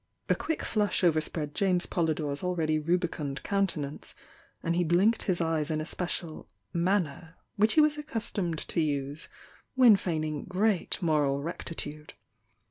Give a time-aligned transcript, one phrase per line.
[0.29, 4.15] A quick flush overspread James Polydore's already rubicund countenance,
[4.63, 9.29] and he blinked his eyes in a special "manner" which he w4s accustomed to use
[9.75, 12.13] when feigning great moral rectitude.